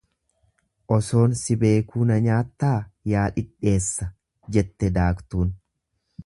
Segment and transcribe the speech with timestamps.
[0.95, 2.71] Osoon si beekuu na nyaattaa
[3.13, 4.09] yaa dhidheessa
[4.57, 5.55] jette daaktuun.